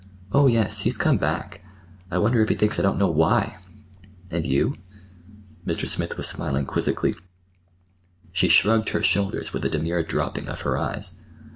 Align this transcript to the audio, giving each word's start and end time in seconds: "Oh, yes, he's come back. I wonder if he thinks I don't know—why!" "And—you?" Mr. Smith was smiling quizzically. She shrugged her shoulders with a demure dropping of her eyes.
"Oh, 0.31 0.47
yes, 0.47 0.79
he's 0.79 0.97
come 0.97 1.19
back. 1.19 1.61
I 2.09 2.17
wonder 2.17 2.41
if 2.41 2.49
he 2.49 2.55
thinks 2.55 2.79
I 2.79 2.81
don't 2.81 2.97
know—why!" 2.97 3.59
"And—you?" 4.31 4.75
Mr. 5.63 5.87
Smith 5.87 6.17
was 6.17 6.27
smiling 6.27 6.65
quizzically. 6.65 7.13
She 8.31 8.47
shrugged 8.49 8.89
her 8.89 9.03
shoulders 9.03 9.53
with 9.53 9.63
a 9.63 9.69
demure 9.69 10.01
dropping 10.01 10.49
of 10.49 10.61
her 10.61 10.75
eyes. 10.75 11.19